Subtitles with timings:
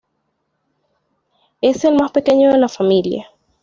[1.61, 3.27] Es el más pequeño de la familia.